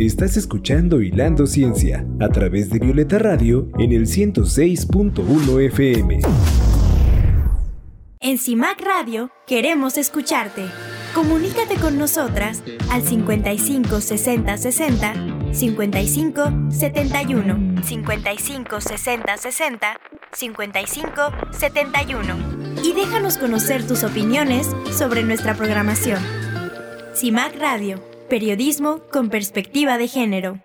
[0.00, 6.20] Estás escuchando Hilando Ciencia a través de Violeta Radio en el 106.1 FM.
[8.20, 10.64] En CIMAC Radio queremos escucharte.
[11.14, 15.14] Comunícate con nosotras al 55 60 60
[15.52, 20.00] 55 71 55 60 60
[20.32, 21.12] 55
[21.50, 22.36] 71
[22.82, 26.22] y déjanos conocer tus opiniones sobre nuestra programación.
[27.14, 30.60] CIMAC Radio, periodismo con perspectiva de género.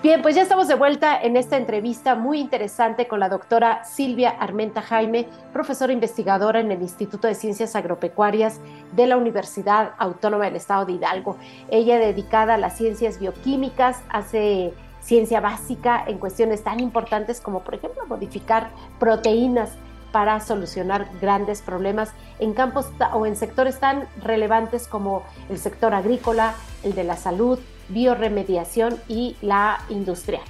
[0.00, 4.30] Bien, pues ya estamos de vuelta en esta entrevista muy interesante con la doctora Silvia
[4.30, 8.60] Armenta Jaime, profesora investigadora en el Instituto de Ciencias Agropecuarias
[8.92, 11.36] de la Universidad Autónoma del Estado de Hidalgo.
[11.70, 17.74] Ella dedicada a las ciencias bioquímicas, hace ciencia básica en cuestiones tan importantes como, por
[17.74, 18.70] ejemplo, modificar
[19.00, 19.70] proteínas
[20.12, 26.54] para solucionar grandes problemas en campos o en sectores tan relevantes como el sector agrícola,
[26.82, 27.58] el de la salud,
[27.88, 30.42] bioremediación y la industrial.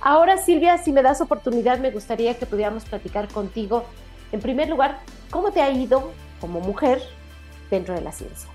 [0.00, 3.84] Ahora, Silvia, si me das oportunidad, me gustaría que pudiéramos platicar contigo.
[4.32, 4.98] En primer lugar,
[5.30, 7.00] ¿cómo te ha ido como mujer
[7.70, 8.50] dentro de la ciencia?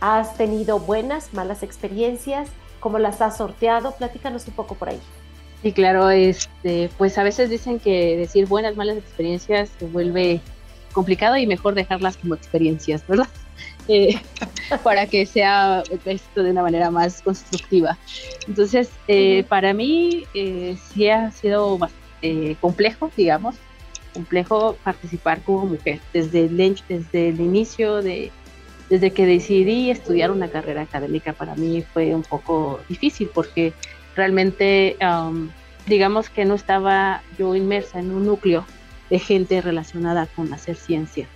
[0.00, 2.48] ¿Has tenido buenas, malas experiencias?
[2.80, 3.92] ¿Cómo las has sorteado?
[3.92, 5.00] Platícanos un poco por ahí.
[5.62, 10.40] Sí, claro, este, pues a veces dicen que decir buenas, malas experiencias se vuelve
[10.92, 13.28] complicado y mejor dejarlas como experiencias, ¿verdad?
[13.88, 14.14] Eh,
[14.84, 17.96] para que sea esto de una manera más constructiva.
[18.46, 21.78] Entonces, eh, para mí eh, sí ha sido
[22.60, 23.56] complejo, digamos,
[24.12, 26.00] complejo participar como mujer.
[26.12, 28.30] Desde el, desde el inicio, de,
[28.90, 33.72] desde que decidí estudiar una carrera académica, para mí fue un poco difícil porque
[34.18, 34.98] realmente,
[35.86, 38.66] digamos que no estaba yo inmersa en un núcleo
[39.08, 41.26] de gente relacionada con hacer ciencia.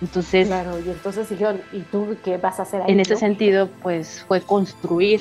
[0.00, 2.90] Entonces, claro, y entonces dijeron, ¿y tú qué vas a hacer ahí?
[2.90, 5.20] En ese sentido, pues fue construir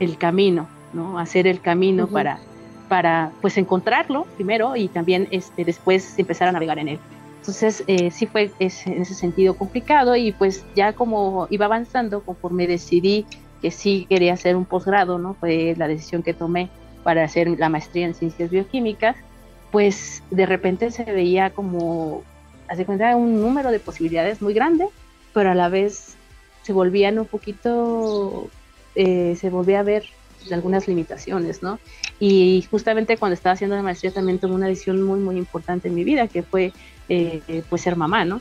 [0.00, 1.20] el camino, ¿no?
[1.20, 2.40] Hacer el camino para,
[2.88, 6.98] para, pues encontrarlo primero y también este, después empezar a navegar en él.
[7.38, 12.66] Entonces, eh, sí fue en ese sentido complicado y pues ya como iba avanzando, conforme
[12.66, 13.24] decidí
[13.62, 15.34] que sí quería hacer un posgrado, ¿no?
[15.34, 16.68] Fue la decisión que tomé
[17.02, 19.16] para hacer la maestría en ciencias bioquímicas,
[19.70, 22.22] pues de repente se veía como,
[22.68, 24.86] hace cuenta, un número de posibilidades muy grande,
[25.32, 26.16] pero a la vez
[26.62, 28.48] se volvían un poquito,
[28.94, 30.04] eh, se volvía a ver
[30.50, 31.78] algunas limitaciones, ¿no?
[32.18, 35.94] Y justamente cuando estaba haciendo la maestría también tomé una decisión muy, muy importante en
[35.94, 36.72] mi vida, que fue
[37.08, 38.40] eh, pues ser mamá, ¿no?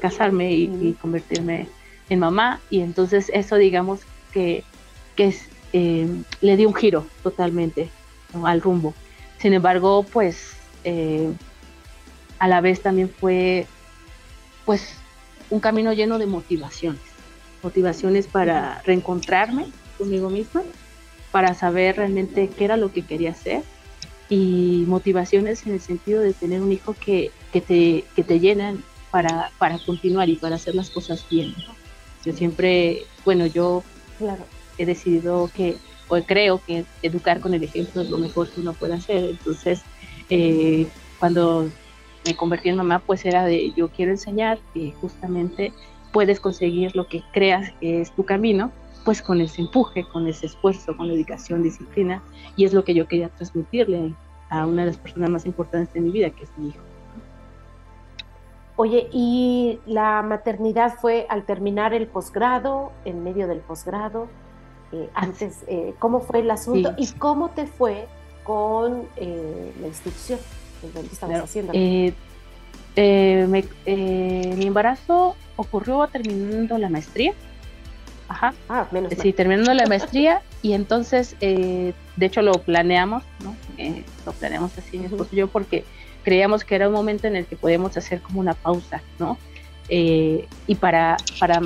[0.00, 1.68] casarme y, convertirme
[2.08, 2.60] en mamá.
[2.70, 4.00] Y entonces eso, digamos,
[4.32, 4.64] que,
[5.16, 5.34] que
[5.72, 6.08] eh,
[6.40, 7.90] le dio un giro totalmente
[8.44, 8.94] al rumbo.
[9.38, 10.54] Sin embargo, pues
[10.84, 11.32] eh,
[12.38, 13.66] a la vez también fue
[14.64, 14.94] pues
[15.48, 17.00] un camino lleno de motivaciones,
[17.62, 19.66] motivaciones para reencontrarme
[19.98, 20.62] conmigo misma,
[21.32, 23.62] para saber realmente qué era lo que quería hacer
[24.28, 28.82] y motivaciones en el sentido de tener un hijo que, que, te, que te llenan
[29.10, 31.54] para, para continuar y para hacer las cosas bien.
[32.24, 33.82] Yo siempre, bueno, yo
[34.20, 34.44] Claro.
[34.76, 38.74] He decidido que, o creo que educar con el ejemplo es lo mejor que uno
[38.74, 39.30] puede hacer.
[39.30, 39.82] Entonces,
[40.28, 40.86] eh,
[41.18, 41.70] cuando
[42.26, 45.72] me convertí en mamá, pues era de yo quiero enseñar que justamente
[46.12, 48.70] puedes conseguir lo que creas que es tu camino,
[49.06, 52.22] pues con ese empuje, con ese esfuerzo, con dedicación, disciplina,
[52.56, 54.14] y es lo que yo quería transmitirle
[54.50, 56.89] a una de las personas más importantes de mi vida, que es mi hijo.
[58.82, 64.26] Oye, ¿y la maternidad fue al terminar el posgrado, en medio del posgrado?
[64.90, 66.94] Eh, antes, eh, ¿cómo fue el asunto?
[66.96, 68.08] ¿Y cómo te fue
[68.42, 70.38] con eh, la institución
[70.82, 71.74] en donde estabas haciendo?
[71.74, 72.14] mi
[74.66, 77.34] embarazo ocurrió terminando la maestría.
[78.28, 78.54] Ajá.
[78.70, 83.54] Ah, menos Sí, terminando la maestría y entonces, de hecho lo planeamos, ¿no?
[84.24, 85.84] lo planeamos así mi esposo y yo porque
[86.22, 89.38] creíamos que era un momento en el que podíamos hacer como una pausa, ¿no?
[89.88, 91.60] Eh, y para, para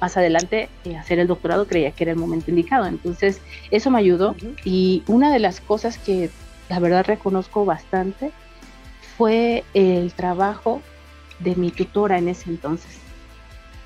[0.00, 2.86] más adelante eh, hacer el doctorado creía que era el momento indicado.
[2.86, 3.40] Entonces,
[3.70, 4.36] eso me ayudó.
[4.64, 6.30] Y una de las cosas que
[6.68, 8.30] la verdad reconozco bastante
[9.16, 10.80] fue el trabajo
[11.40, 12.98] de mi tutora en ese entonces.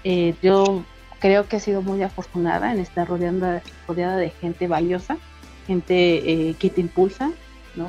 [0.04, 0.84] Eh, yo
[1.18, 5.16] creo que he sido muy afortunada en estar rodeada, rodeada de gente valiosa,
[5.66, 7.30] gente que te impulsa,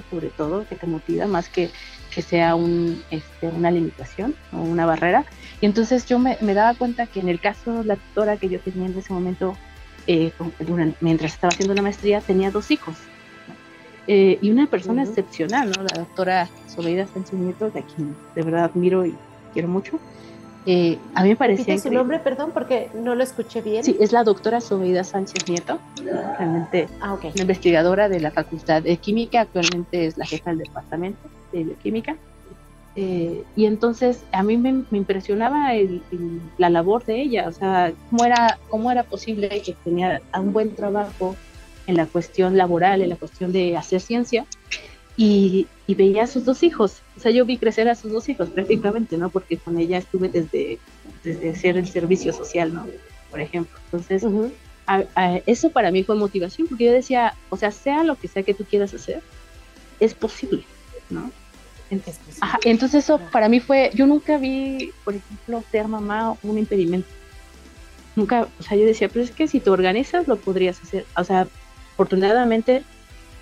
[0.10, 1.70] sobre todo, que te motiva más que
[2.10, 5.26] que sea un, este, una limitación o una barrera.
[5.62, 8.60] Y entonces yo me, daba cuenta que en el caso de la tutora que yo
[8.60, 9.56] tenía en ese momento,
[10.08, 10.32] eh,
[11.02, 12.96] mientras estaba haciendo la maestría, tenía dos hijos.
[14.08, 15.84] Eh, y una persona excepcional, ¿no?
[15.84, 19.16] La doctora Soledad Sánchez Nieto, de quien de verdad admiro y
[19.54, 20.00] quiero mucho.
[20.66, 21.78] Eh, a mí me parecía.
[21.78, 23.84] su nombre, perdón, porque no lo escuché bien?
[23.84, 25.80] Sí, es la doctora Sobeida Sánchez Nieto,
[26.38, 27.32] realmente ah, okay.
[27.32, 32.18] una investigadora de la Facultad de Química, actualmente es la jefa del departamento de bioquímica.
[32.96, 35.70] Eh, y entonces a mí me, impresionaba
[36.58, 40.76] la labor de ella, o sea, cómo era, cómo era posible que tenía un buen
[40.76, 41.36] trabajo
[41.88, 44.46] en la cuestión laboral, en la cuestión de hacer ciencia,
[45.16, 47.02] y, veía a sus dos hijos.
[47.18, 49.30] O sea, yo vi crecer a sus dos hijos prácticamente, ¿no?
[49.30, 50.80] Porque con ella estuve desde,
[51.24, 52.86] desde hacer el servicio social, ¿no?
[53.32, 53.78] Por ejemplo.
[53.86, 54.24] Entonces,
[55.46, 58.54] eso para mí fue motivación, porque yo decía, o sea, sea lo que sea que
[58.54, 59.22] tú quieras hacer,
[60.00, 60.64] es posible,
[61.10, 61.32] ¿no?
[62.66, 67.10] entonces eso para mí fue, yo nunca vi, por ejemplo, ser mamá un impedimento.
[68.16, 71.06] Nunca, o sea, yo decía, pero es que si te organizas lo podrías hacer.
[71.18, 71.48] O sea,
[71.94, 72.84] afortunadamente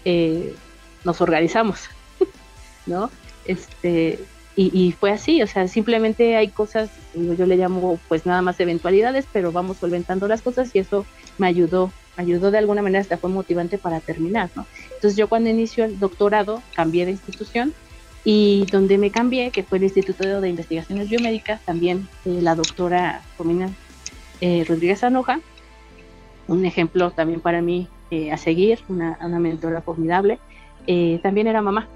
[0.05, 0.55] eh,
[1.03, 1.89] nos organizamos,
[2.88, 3.10] ¿no?
[3.45, 4.19] Este,
[4.60, 9.28] y, fue así, o sea, simplemente hay cosas, yo le llamo pues nada más eventualidades,
[9.31, 11.06] pero vamos solventando las cosas y eso
[11.38, 14.66] me ayudó, ayudó de alguna manera, hasta fue motivante para terminar, ¿no?
[14.95, 17.72] Entonces yo cuando inicio el doctorado cambié de institución
[18.24, 23.22] y donde me cambié, que fue el Instituto de Investigaciones Biomédicas, también eh, la doctora
[23.38, 23.69] Romina
[24.42, 25.39] eh, Rodríguez Anoja,
[26.48, 30.39] un ejemplo también para mí eh, a seguir, una, una mentora formidable,
[30.88, 31.88] eh, también era mamá,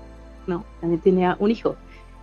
[0.48, 0.66] ¿no?
[0.80, 1.76] También tenía un hijo.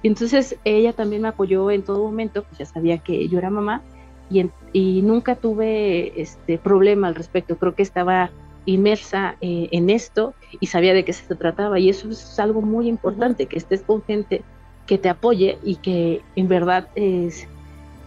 [0.03, 3.51] Y entonces ella también me apoyó en todo momento, pues ya sabía que yo era
[3.51, 3.83] mamá
[4.31, 7.57] y, y nunca tuve este problema al respecto.
[7.57, 8.31] Creo que estaba
[8.67, 12.89] inmersa eh, en esto y sabía de qué se trataba y eso es algo muy
[12.89, 14.43] importante, que estés con gente
[14.87, 17.47] que te apoye y que en verdad es,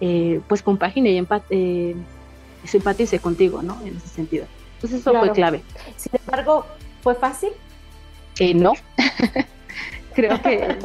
[0.01, 1.95] eh, pues compagine y empate,
[2.63, 3.79] simpatice contigo, ¿no?
[3.81, 4.45] En ese sentido.
[4.75, 5.61] Entonces eso fue clave.
[5.95, 6.65] Sin embargo,
[7.01, 7.49] ¿fue fácil?
[8.55, 8.73] no,
[10.13, 10.77] creo que,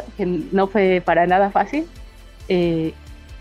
[0.52, 1.86] no fue para nada fácil.
[2.48, 2.92] Eh,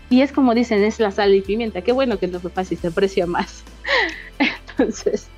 [0.08, 1.82] y es como dicen, es la sal y pimienta.
[1.82, 3.64] Qué bueno que no fue fácil, se aprecia más.
[4.38, 5.28] Entonces,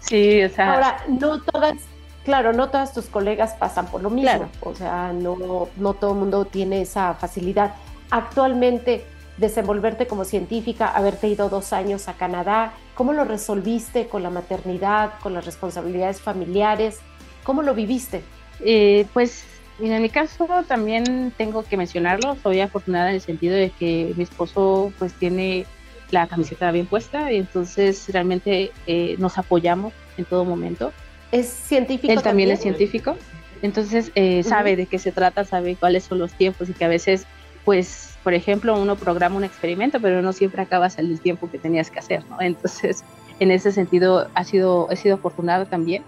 [0.00, 0.74] sí, o sea.
[0.74, 1.76] Ahora, no todas,
[2.24, 4.48] claro, no todas tus colegas pasan por lo mismo.
[4.60, 7.74] O sea, no, no todo el mundo tiene esa facilidad.
[8.10, 9.04] Actualmente,
[9.38, 15.14] desenvolverte como científica, haberte ido dos años a Canadá, ¿cómo lo resolviste con la maternidad,
[15.22, 17.00] con las responsabilidades familiares?
[17.42, 18.22] ¿Cómo lo viviste?
[18.60, 19.44] Eh, pues
[19.80, 24.22] en mi caso también tengo que mencionarlo, soy afortunada en el sentido de que mi
[24.22, 25.66] esposo pues tiene
[26.10, 30.92] la camiseta bien puesta y entonces realmente eh, nos apoyamos en todo momento.
[31.32, 32.12] ¿Es científico?
[32.12, 33.16] Él también, es científico,
[33.62, 36.88] entonces eh, sabe de qué se trata, sabe cuáles son los tiempos y que a
[36.88, 37.26] veces
[37.64, 41.90] pues por ejemplo uno programa un experimento pero no siempre acabas el tiempo que tenías
[41.90, 42.40] que hacer, ¿no?
[42.40, 43.02] Entonces
[43.40, 46.04] en ese sentido ha sido, he sido afortunado también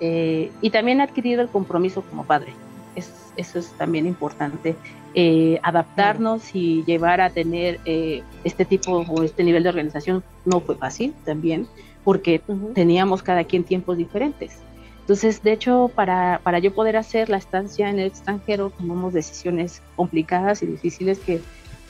[0.00, 2.52] eh, y también ha adquirido el compromiso como padre.
[2.94, 4.76] Eso es también importante.
[5.14, 10.60] Eh, adaptarnos y llevar a tener eh, este tipo o este nivel de organización no
[10.60, 11.66] fue fácil también,
[12.04, 12.42] porque
[12.74, 14.58] teníamos cada quien tiempos diferentes.
[15.00, 19.82] Entonces, de hecho, para, para yo poder hacer la estancia en el extranjero, tomamos decisiones
[19.96, 21.40] complicadas y difíciles que,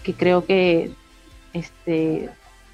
[0.04, 0.92] que creo que
[1.52, 2.30] este,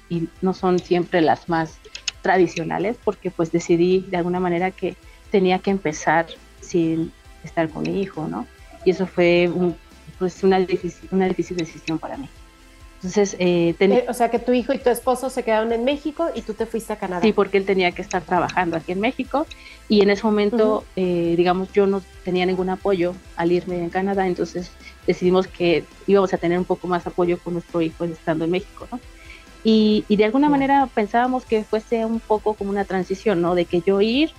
[0.09, 1.79] y no son siempre las más
[2.21, 4.95] tradicionales, porque pues decidí de alguna manera que
[5.31, 6.27] tenía que empezar
[6.61, 7.11] sin
[7.45, 8.47] estar con mi hijo, ¿no?
[8.83, 9.49] Y eso fue
[10.19, 12.29] pues una, difícil, una difícil decisión para mí.
[13.05, 16.29] Entonces, eh, eh, o sea que tu hijo y tu esposo se quedaron en México
[16.33, 17.21] y tú te fuiste a Canadá.
[17.21, 19.45] Sí, porque él tenía que estar trabajando aquí en México
[19.87, 24.25] y en ese momento, eh, digamos, yo no tenía ningún apoyo al irme en Canadá,
[24.25, 24.71] entonces
[25.05, 28.87] decidimos que íbamos a tener un poco más apoyo con nuestro hijo estando en México,
[28.91, 28.99] ¿no?
[29.63, 33.53] Y, y de alguna manera pensábamos que fuese un poco como una transición, ¿no?
[33.53, 34.31] De que yo ir,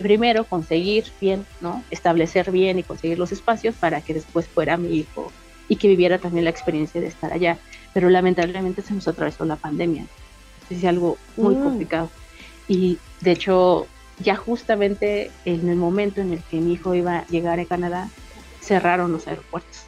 [0.00, 1.84] primero conseguir bien, ¿no?
[1.90, 5.30] Establecer bien y conseguir los espacios para que después fuera mi hijo
[5.68, 7.58] y que viviera también la experiencia de estar allá.
[7.92, 10.06] Pero lamentablemente se nos atravesó la pandemia.
[10.70, 11.62] Es algo muy mm.
[11.62, 12.10] complicado.
[12.66, 13.86] Y de hecho,
[14.18, 18.08] ya justamente en el momento en el que mi hijo iba a llegar a Canadá,
[18.60, 19.82] cerraron los aeropuertos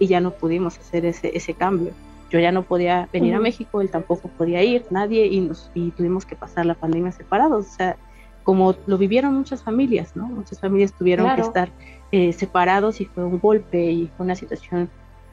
[0.00, 1.92] y ya no pudimos hacer ese, ese cambio.
[2.30, 5.92] Yo ya no podía venir a México, él tampoco podía ir, nadie, y, nos, y
[5.92, 7.66] tuvimos que pasar la pandemia separados.
[7.66, 7.96] O sea,
[8.48, 10.26] como lo vivieron muchas familias, ¿no?
[10.26, 11.68] Muchas familias tuvieron que estar
[12.10, 14.88] eh, separados y fue un golpe y fue una situación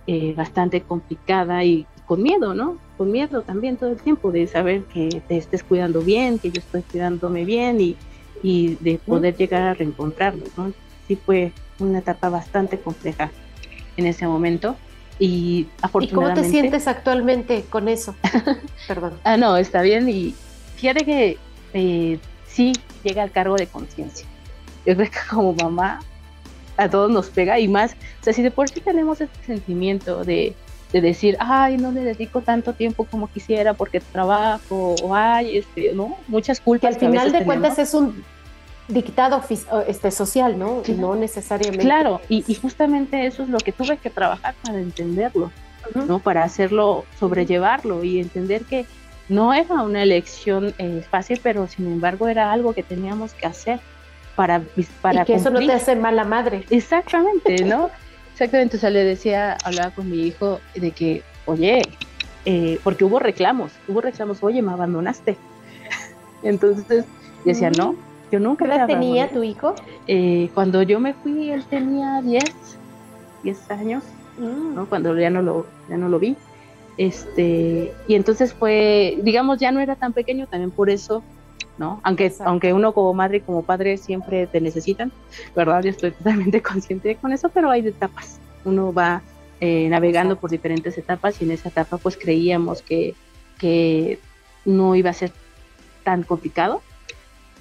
[0.05, 2.77] eh, bastante complicada y, con miedo, ¿no?
[2.97, 6.59] Con miedo también todo el tiempo de saber que te estés cuidando bien, que yo
[6.59, 7.95] estoy cuidándome bien y,
[8.43, 10.73] y de poder llegar a reencontrarnos, ¿no?
[11.07, 13.31] Sí fue una etapa bastante compleja
[13.95, 14.75] en ese momento
[15.19, 16.41] y afortunadamente...
[16.41, 18.13] ¿Y cómo te sientes actualmente con eso?
[18.89, 19.13] Perdón.
[19.23, 20.35] ah, no, está bien y
[20.75, 21.37] fíjate que
[21.73, 22.19] eh,
[22.55, 24.25] sí llega al cargo de conciencia.
[24.85, 25.99] Yo creo que como mamá
[26.77, 30.23] a todos nos pega y más, o sea, si de por sí tenemos este sentimiento
[30.23, 30.53] de,
[30.91, 35.93] de decir, ay, no le dedico tanto tiempo como quisiera porque trabajo, o ay, este,
[35.93, 36.17] ¿no?
[36.27, 36.97] Muchas culpas.
[36.97, 38.23] Que al final de cuentas es un
[38.87, 39.41] dictado
[39.87, 40.83] este, social, ¿no?
[40.85, 41.83] y No necesariamente.
[41.83, 45.51] Claro, y, justamente eso es lo que tuve que trabajar para entenderlo,
[46.07, 46.19] ¿no?
[46.19, 48.85] Para hacerlo, sobrellevarlo y entender que
[49.29, 53.79] no era una elección eh, fácil, pero sin embargo era algo que teníamos que hacer
[54.35, 54.61] para,
[55.01, 56.65] para y que eso no te hace mala madre.
[56.69, 57.89] Exactamente, ¿no?
[58.33, 61.81] Exactamente, o sea, le decía, hablaba con mi hijo de que, oye,
[62.45, 65.37] eh, porque hubo reclamos, hubo reclamos, oye, me abandonaste.
[66.43, 67.05] Entonces
[67.45, 67.97] decía, no, mm.
[68.31, 68.65] yo nunca.
[68.65, 69.73] ¿Qué edad tenía tu hijo?
[70.07, 72.43] Eh, cuando yo me fui, él tenía 10,
[73.43, 74.03] 10 años,
[74.37, 74.75] mm.
[74.75, 74.85] ¿no?
[74.87, 76.35] Cuando ya no lo, ya no lo vi.
[76.97, 81.23] Este, y entonces fue, digamos, ya no era tan pequeño, también por eso,
[81.77, 81.99] ¿no?
[82.03, 85.11] Aunque, aunque uno como madre y como padre siempre te necesitan,
[85.55, 85.83] ¿verdad?
[85.83, 88.39] Yo estoy totalmente consciente con eso, pero hay etapas.
[88.63, 89.21] Uno va
[89.59, 93.13] eh, navegando por diferentes etapas y en esa etapa pues creíamos que,
[93.59, 94.19] que
[94.63, 95.31] no iba a ser
[96.03, 96.81] tan complicado,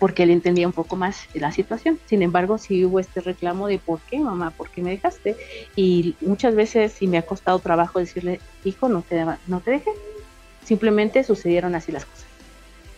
[0.04, 1.98] porque él entendía un poco más la situación.
[2.04, 5.34] Sin embargo, sí hubo este reclamo de por qué, mamá, por qué me dejaste.
[5.76, 9.90] Y muchas veces sí me ha costado trabajo decirle, hijo, no te, no te dejé.
[10.62, 12.26] Simplemente sucedieron así las cosas.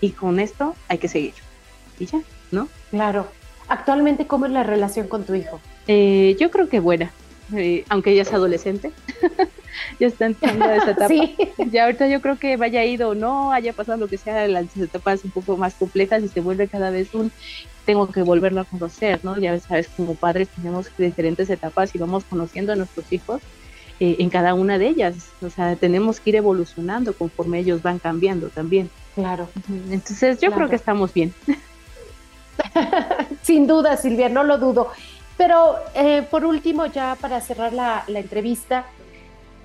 [0.00, 1.34] Y con esto hay que seguir.
[2.00, 2.66] Y ya, ¿no?
[2.90, 3.28] Claro.
[3.68, 5.60] Actualmente, ¿cómo es la relación con tu hijo?
[5.86, 7.12] Eh, yo creo que buena.
[7.54, 8.90] Eh, aunque ella es adolescente,
[10.00, 11.14] ya está entrando esa etapa.
[11.70, 14.76] Ya ahorita yo creo que vaya ido o no, haya pasado lo que sea, las
[14.76, 17.30] etapas un poco más complejas y se vuelve cada vez un
[17.84, 19.38] tengo que volverlo a conocer, ¿no?
[19.38, 23.40] Ya sabes, como padres tenemos diferentes etapas y vamos conociendo a nuestros hijos
[24.00, 25.14] eh, en cada una de ellas.
[25.40, 28.90] O sea, tenemos que ir evolucionando conforme ellos van cambiando también.
[29.14, 29.48] Claro.
[29.88, 31.32] Entonces yo creo que estamos bien.
[33.42, 34.90] Sin duda, Silvia, no lo dudo.
[35.36, 38.86] Pero eh, por último, ya para cerrar la, entrevista,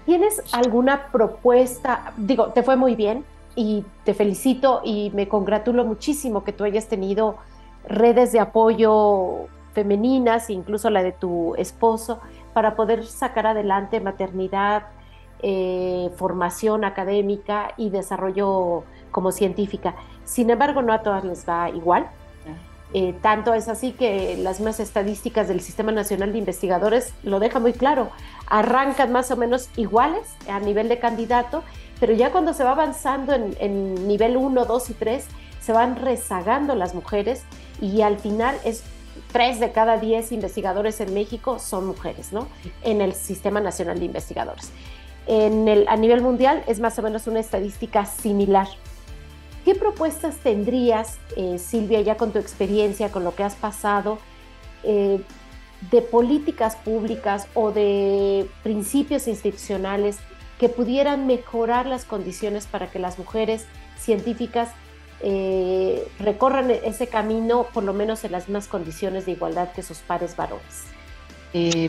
[0.06, 2.14] ¿tienes alguna propuesta?
[2.18, 6.88] Digo, te fue muy bien y te felicito y me congratulo muchísimo que tú hayas
[6.88, 7.38] tenido
[7.88, 12.20] redes de apoyo femeninas, incluso la de tu esposo,
[12.54, 14.84] para poder sacar adelante maternidad,
[15.42, 19.96] eh, formación académica y desarrollo como científica.
[20.24, 22.10] Sin embargo, no a todas les va igual.
[22.94, 27.62] Eh, tanto es así que las mismas estadísticas del Sistema Nacional de Investigadores lo dejan
[27.62, 28.10] muy claro.
[28.48, 31.64] Arrancan más o menos iguales a nivel de candidato,
[32.00, 35.26] pero ya cuando se va avanzando en, nivel 1, 2 y 3,
[35.62, 37.44] se van rezagando las mujeres
[37.80, 38.84] y al final es
[39.32, 42.48] 3 de cada 10 investigadores en México son mujeres, ¿no?
[42.84, 44.72] En el Sistema Nacional de Investigadores.
[45.28, 48.68] En el, a nivel mundial es más o menos una estadística similar.
[49.72, 54.20] ¿Qué propuestas tendrías, eh, Silvia, ya con tu experiencia, con lo que has pasado,
[54.84, 55.22] eh,
[55.90, 60.18] de políticas públicas o de principios institucionales
[60.60, 63.66] que pudieran mejorar las condiciones para que las mujeres
[63.98, 64.72] científicas
[65.22, 70.00] eh, recorran ese camino, por lo menos en las mismas condiciones de igualdad que sus
[70.00, 70.84] pares varones?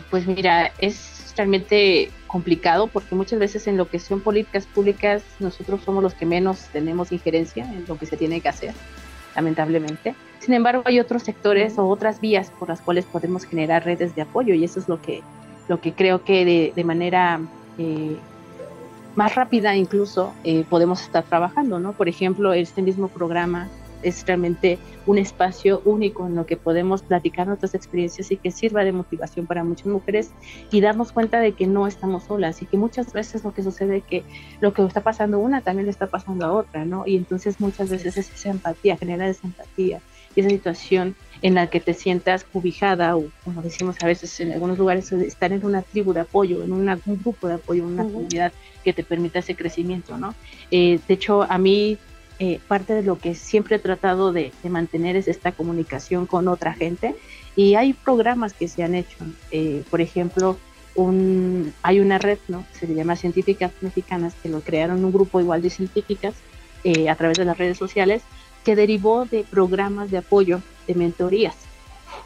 [0.09, 5.81] pues mira, es realmente complicado porque muchas veces en lo que son políticas públicas nosotros
[5.83, 8.73] somos los que menos tenemos injerencia en lo que se tiene que hacer,
[9.35, 10.15] lamentablemente.
[10.39, 14.23] Sin embargo, hay otros sectores o otras vías por las cuales podemos generar redes de
[14.23, 15.21] apoyo y eso es lo que,
[15.67, 17.39] lo que creo que de, manera
[17.77, 18.17] eh,
[19.15, 21.93] más rápida incluso eh, podemos estar trabajando, ¿no?
[21.93, 23.69] Por ejemplo, este mismo programa
[24.03, 28.83] es realmente un espacio único en lo que podemos platicar nuestras experiencias y que sirva
[28.83, 30.31] de motivación para muchas mujeres
[30.71, 33.97] y darnos cuenta de que no estamos solas y que muchas veces lo que sucede
[33.97, 34.23] es que
[34.61, 37.03] lo que está pasando una también le está pasando a otra, ¿no?
[37.05, 40.01] Y entonces muchas veces es esa empatía, genera esa empatía
[40.35, 44.53] y esa situación en la que te sientas cubijada o como decimos a veces en
[44.53, 48.03] algunos lugares estar en una tribu de apoyo, en un grupo de apoyo, en una
[48.03, 50.33] comunidad que te permita ese crecimiento, ¿no?
[50.71, 51.97] Eh, de hecho, a mí
[52.45, 56.73] eh, parte de lo que siempre he tratado de, mantener es esta comunicación con otra
[56.73, 57.15] gente
[57.55, 59.15] y hay programas que se han hecho.
[59.51, 60.57] Eh, por ejemplo,
[61.83, 62.65] hay una red, ¿no?
[62.73, 66.33] Se llama Científicas Mexicanas, que lo crearon un grupo igual de científicas
[66.83, 68.23] eh, a través de las redes sociales,
[68.65, 71.55] que derivó de programas de apoyo, de mentorías.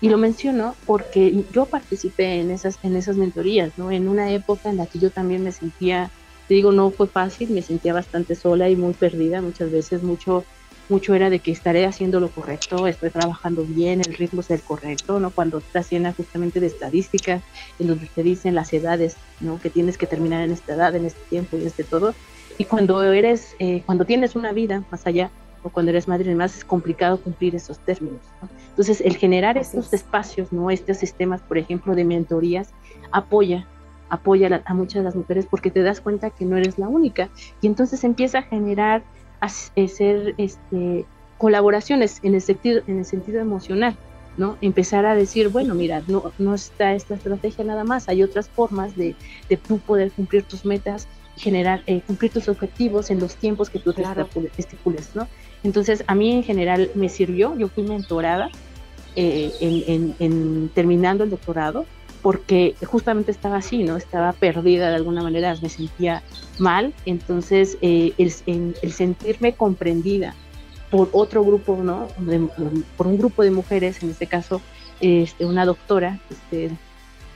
[0.01, 3.91] Y lo menciono porque yo participé en esas, en esas mentorías, ¿no?
[3.91, 6.09] En una época en la que yo también me sentía
[6.48, 10.46] te digo, no fue fácil, me sentía bastante sola y muy perdida, muchas veces mucho
[10.89, 14.62] mucho era de que estaré haciendo lo correcto, estoy trabajando bien, el ritmo es el
[14.62, 15.32] correcto, ¿no?
[15.32, 17.44] Cuando estás llena justamente de estadísticas
[17.80, 19.60] en donde te dicen las edades, ¿no?
[19.60, 22.13] Que tienes que terminar en esta edad, en este tiempo y este todo.
[22.58, 25.30] Y cuando eres, eh, cuando tienes una vida más allá,
[25.63, 28.22] o cuando eres madre y demás, es complicado cumplir esos términos.
[28.70, 30.70] Entonces, el generar estos espacios, ¿no?
[30.70, 32.70] Estos sistemas, por ejemplo, de mentorías,
[33.12, 33.68] apoya
[34.09, 37.29] apoya a, muchas de las mujeres porque te das cuenta que no eres la única
[37.61, 39.03] y entonces empieza a generar
[39.39, 41.05] a, ser este,
[41.37, 43.95] colaboraciones en el sentido en el sentido emocional
[44.37, 44.57] ¿no?
[44.61, 48.95] Empezar a decir, bueno, mira, no, no está esta estrategia nada más, hay otras formas
[48.95, 49.15] de,
[49.49, 53.79] de tú poder cumplir tus metas, generar, eh, cumplir tus objetivos en los tiempos que
[53.79, 54.03] tú te
[54.57, 55.27] estipules, ¿no?
[55.63, 58.49] Entonces, a mí en general me sirvió, yo fui mentorada
[59.15, 61.85] eh, en, en, terminando el doctorado,
[62.27, 63.96] porque justamente estaba así, ¿no?
[63.96, 66.24] Estaba perdida de alguna manera, me sentía
[66.60, 70.36] mal, entonces eh, el, el sentirme comprendida,
[70.91, 72.10] por otro grupo, ¿no?
[72.98, 74.62] por un grupo de mujeres, en este caso,
[75.00, 76.72] este, una doctora, este,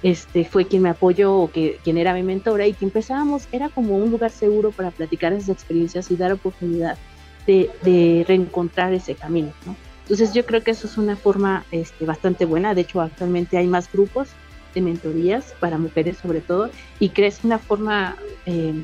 [0.04, 3.70] este, fue quien me apoyó o que, quien era mi mentora y que empezábamos, era
[3.70, 6.98] como un lugar seguro para platicar esas experiencias y dar oportunidad
[7.48, 9.74] de, reencontrar ese camino, ¿no?
[10.02, 13.68] Entonces yo creo que eso es una forma este, bastante buena, de hecho actualmente hay
[13.68, 14.28] más grupos
[14.74, 18.84] de mentorías para mujeres sobre todo y crees una forma eh,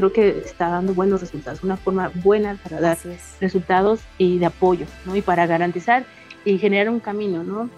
[0.00, 2.96] creo que está dando buenos resultados, una forma buena para dar
[3.40, 5.14] resultados y de apoyo, ¿no?
[5.14, 6.06] Y para garantizar
[6.44, 7.68] y generar un camino, ¿no?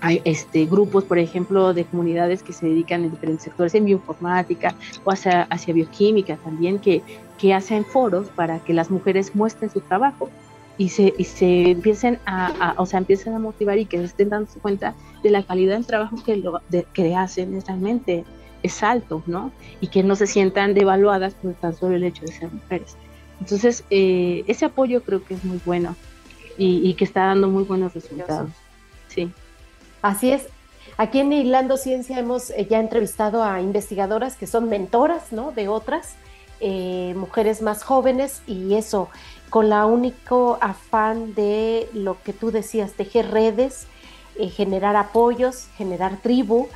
[0.00, 4.74] Hay este, grupos, por ejemplo, de comunidades que se dedican en diferentes sectores, en bioinformática
[5.04, 7.02] o hacia, hacia bioquímica también, que,
[7.36, 10.30] que hacen foros para que las mujeres muestren su trabajo
[10.80, 14.50] y se, y se empiecen a, o sea, empiecen a motivar y que estén dando
[14.62, 16.62] cuenta de la calidad del trabajo que, lo,
[16.94, 18.24] que hacen realmente
[18.62, 19.52] es alto, ¿no?
[19.82, 22.96] Y que no se sientan devaluadas por tan solo el hecho de ser mujeres.
[23.40, 25.96] Entonces, eh, ese apoyo creo que es muy bueno
[26.56, 28.48] y, que está dando muy buenos resultados.
[29.08, 29.30] Sí.
[30.00, 30.48] Así es.
[30.96, 35.52] Aquí en Hilando Ciencia hemos eh, ya entrevistado a investigadoras que son mentoras, ¿no?
[35.52, 36.16] De otras
[36.62, 39.08] eh, mujeres más jóvenes y eso,
[39.50, 43.86] con la único afán de lo que tú decías, tejer redes,
[44.48, 46.68] generar apoyos, generar tribu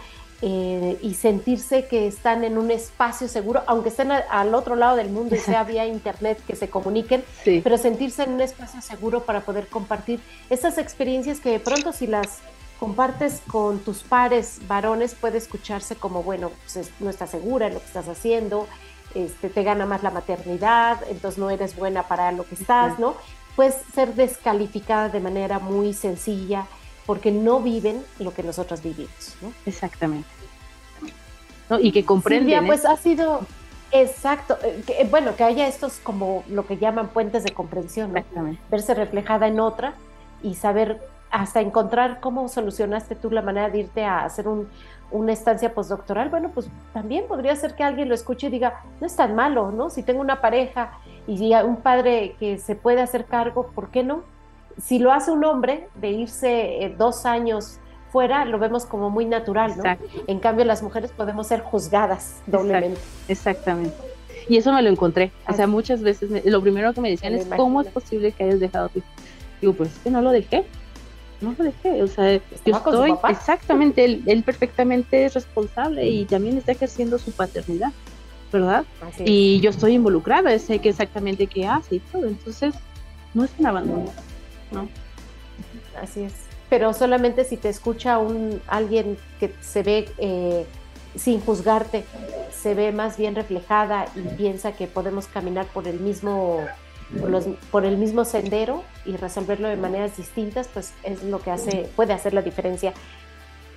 [0.43, 5.09] eh, y sentirse que están en un espacio seguro, aunque estén al otro lado del
[5.09, 9.41] mundo y sea vía internet que se comuniquen, pero sentirse en un espacio seguro para
[9.41, 12.41] poder compartir esas experiencias que de pronto si las
[12.79, 17.81] compartes con tus pares varones puede escucharse como, bueno, pues no estás segura en lo
[17.81, 18.67] que estás haciendo,
[19.15, 23.15] este, te gana más la maternidad, entonces no eres buena para lo que estás, ¿no?
[23.57, 26.67] Puedes ser descalificada de manera muy sencilla
[27.07, 29.37] porque no viven lo que nosotros vivimos.
[29.43, 29.53] ¿no?
[29.67, 30.29] Exactamente.
[31.81, 32.67] Y que comprenden.
[32.67, 33.41] pues ha sido
[33.91, 34.59] exacto.
[34.63, 38.13] Eh, eh, bueno, que haya estos como lo que llaman puentes de comprensión,
[38.71, 39.95] verse reflejada en otra
[40.43, 41.01] y saber
[41.31, 44.69] hasta encontrar cómo solucionaste tú la manera de irte a hacer un,
[45.11, 49.07] una estancia postdoctoral, bueno, pues también podría ser que alguien lo escuche y diga, no
[49.07, 49.91] es tan malo, ¿no?
[49.91, 50.93] Si tengo una pareja
[51.27, 54.23] y un padre que se puede hacer cargo, ¿por qué no?
[54.83, 57.79] si lo hace un hombre de irse eh, dos años
[58.11, 59.85] fuera, lo vemos como muy natural, ¿no?
[60.27, 63.01] En cambio, las mujeres podemos ser juzgadas doblemente.
[63.29, 63.97] exactamente.
[64.49, 65.33] Y eso me lo encontré.
[65.49, 68.61] O sea, muchas veces lo primero que me decían es, ¿cómo es posible que hayas
[68.61, 69.03] dejado tu
[69.61, 70.65] Digo, pues es que no lo dejé.
[71.45, 72.03] No lo dejé.
[72.03, 77.33] O sea, yo estoy, exactamente, él, él, perfectamente es responsable y también está ejerciendo su
[77.33, 77.93] paternidad,
[78.53, 78.85] ¿verdad?
[79.19, 82.27] Y yo estoy involucrada, sé que exactamente qué hace y todo.
[82.27, 82.75] Entonces,
[83.35, 84.13] no es un abandono.
[84.73, 84.89] ¿no?
[86.01, 86.33] Así es.
[86.71, 90.65] Pero solamente si te escucha un alguien que se ve eh,
[91.15, 92.05] sin juzgarte,
[92.51, 96.65] se ve más bien reflejada y piensa que podemos caminar por el mismo
[97.71, 102.13] por, el mismo sendero y resolverlo de maneras distintas, pues es lo que hace, puede
[102.13, 102.93] hacer la diferencia.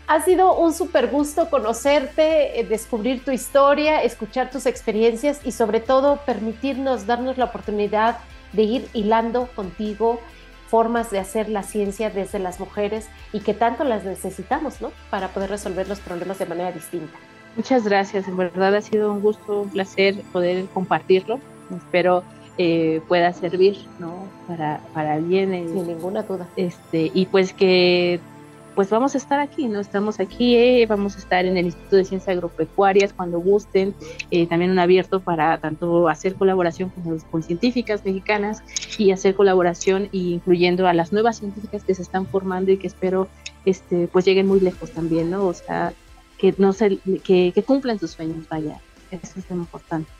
[0.08, 5.82] Ha sido un súper gusto conocerte, eh, descubrir tu historia, escuchar tus experiencias y sobre
[5.82, 8.20] todo permitirnos, darnos la oportunidad
[8.54, 10.20] de ir hilando contigo
[10.68, 14.92] formas de hacer la ciencia desde las mujeres y que tanto las necesitamos, ¿no?
[15.10, 17.18] Para poder resolver los problemas de manera distinta.
[17.56, 21.40] Muchas gracias, en verdad ha sido un gusto, un placer poder compartirlo.
[21.76, 22.24] Espero
[22.58, 24.28] eh, pueda servir, ¿no?
[24.48, 25.52] Para, para alguien.
[25.52, 26.48] Sin ninguna duda.
[26.56, 28.20] Este, y pues que
[28.78, 29.80] pues vamos a estar aquí, ¿no?
[29.80, 33.96] Estamos aquí, eh, vamos a estar en el Instituto de Ciencias Agropecuarias cuando gusten,
[34.30, 38.62] eh, también un abierto para tanto hacer colaboración con, con científicas mexicanas
[39.00, 43.28] y hacer colaboración incluyendo a las nuevas científicas que se están formando y que espero
[43.66, 45.48] este, pues lleguen muy lejos también, ¿no?
[45.48, 45.94] O sea,
[46.38, 50.17] que, no se, que, que cumplan sus sueños, vaya, eso es lo importante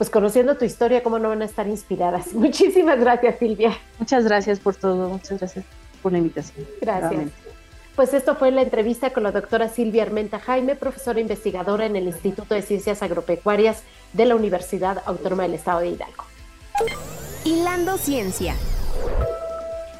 [0.00, 2.28] pues conociendo tu historia, cómo no van a estar inspiradas.
[2.32, 3.76] Muchísimas gracias, Silvia.
[3.98, 5.66] Muchas gracias por todo, muchas gracias
[6.00, 6.66] por la invitación.
[6.80, 7.30] Gracias.
[7.96, 12.04] Pues esto fue la entrevista con la doctora Silvia Armenta Jaime, profesora investigadora en el
[12.04, 13.82] Instituto de Ciencias Agropecuarias
[14.14, 16.24] de la Universidad Autónoma del Estado de Hidalgo.
[17.44, 18.54] Hilando Ciencia.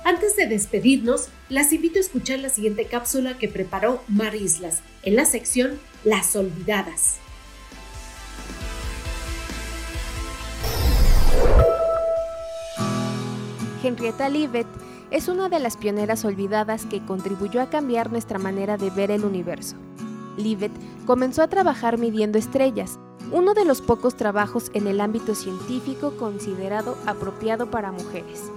[0.06, 5.16] Antes de despedirnos, las invito a escuchar la siguiente cápsula que preparó Mar Islas en
[5.16, 7.20] la sección Las Olvidadas.
[13.82, 14.66] Henrietta Leavitt
[15.10, 19.24] es una de las pioneras olvidadas que contribuyó a cambiar nuestra manera de ver el
[19.24, 19.76] universo.
[20.36, 20.72] Leavitt
[21.06, 22.98] comenzó a trabajar midiendo estrellas,
[23.32, 28.50] uno de los pocos trabajos en el ámbito científico considerado apropiado para mujeres.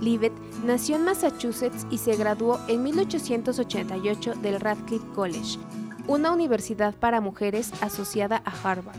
[0.00, 0.32] Leavitt
[0.64, 5.58] nació en Massachusetts y se graduó en 1888 del Radcliffe College,
[6.06, 8.98] una universidad para mujeres asociada a Harvard.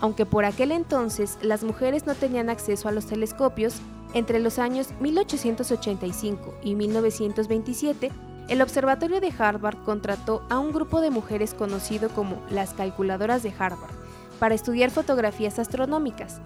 [0.00, 3.74] Aunque por aquel entonces las mujeres no tenían acceso a los telescopios,
[4.14, 8.10] entre los años 1885 y 1927,
[8.48, 13.54] el Observatorio de Harvard contrató a un grupo de mujeres conocido como las calculadoras de
[13.56, 13.94] Harvard
[14.38, 16.40] para estudiar fotografías astronómicas.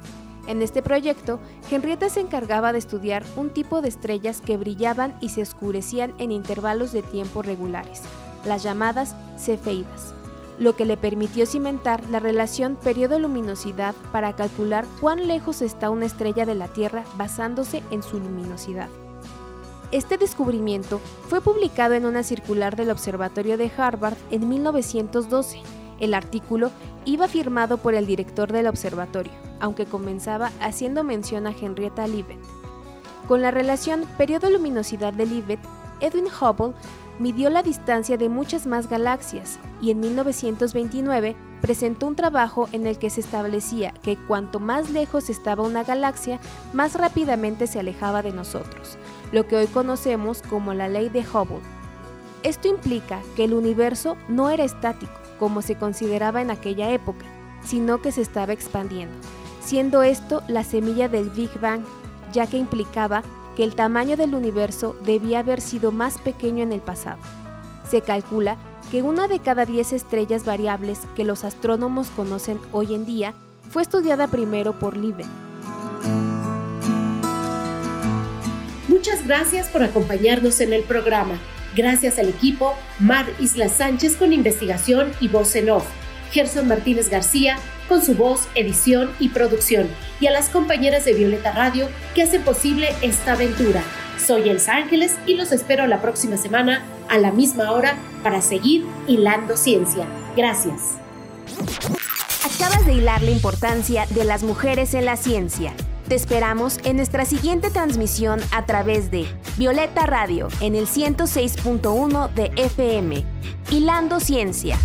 [0.46, 5.30] En este proyecto, Henrietta se encargaba de estudiar un tipo de estrellas que brillaban y
[5.30, 8.02] se oscurecían en intervalos de tiempo regulares,
[8.44, 10.14] las llamadas cefeidas
[10.58, 16.46] lo que le permitió cimentar la relación periodo-luminosidad para calcular cuán lejos está una estrella
[16.46, 18.88] de la Tierra basándose en su luminosidad.
[19.90, 25.60] Este descubrimiento fue publicado en una circular del Observatorio de Harvard en 1912.
[26.00, 26.70] El artículo
[27.04, 32.40] iba firmado por el director del observatorio, aunque comenzaba haciendo mención a Henrietta Leavitt.
[33.28, 35.60] Con la relación periodo-luminosidad de Leavitt,
[36.00, 36.74] Edwin Hubble
[37.18, 42.98] midió la distancia de muchas más galaxias y en 1929 presentó un trabajo en el
[42.98, 46.40] que se establecía que cuanto más lejos estaba una galaxia,
[46.72, 48.98] más rápidamente se alejaba de nosotros,
[49.32, 51.62] lo que hoy conocemos como la ley de Hubble.
[52.42, 57.24] Esto implica que el universo no era estático, como se consideraba en aquella época,
[57.64, 59.16] sino que se estaba expandiendo,
[59.62, 61.82] siendo esto la semilla del Big Bang,
[62.32, 63.22] ya que implicaba
[63.56, 67.18] que el tamaño del universo debía haber sido más pequeño en el pasado.
[67.88, 68.56] Se calcula
[68.90, 73.34] que una de cada 10 estrellas variables que los astrónomos conocen hoy en día
[73.70, 75.26] fue estudiada primero por Lieben.
[78.88, 81.38] Muchas gracias por acompañarnos en el programa.
[81.74, 85.84] Gracias al equipo Mar Isla Sánchez con investigación y voz en off,
[86.30, 87.58] Gerson Martínez García
[87.88, 89.88] con su voz, edición y producción,
[90.20, 93.82] y a las compañeras de Violeta Radio que hacen posible esta aventura.
[94.24, 98.86] Soy Elsa Ángeles y los espero la próxima semana a la misma hora para seguir
[99.06, 100.06] hilando ciencia.
[100.36, 100.96] Gracias.
[102.44, 105.74] Acabas de hilar la importancia de las mujeres en la ciencia.
[106.08, 112.50] Te esperamos en nuestra siguiente transmisión a través de Violeta Radio en el 106.1 de
[112.56, 113.24] FM.
[113.70, 114.78] Hilando Ciencia.